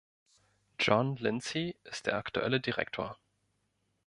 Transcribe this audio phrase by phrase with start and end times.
[0.79, 3.19] Jon Lindsay ist der aktuelle Direktor.